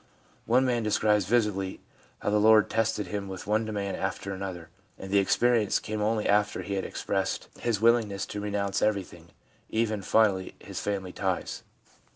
[0.47, 1.79] One man describes vividly
[2.23, 6.27] how the Lord tested him with one demand after another, and the experience came only
[6.27, 9.29] after he had expressed his willingness to renounce everything—
[9.69, 11.61] even, finally, his family ties.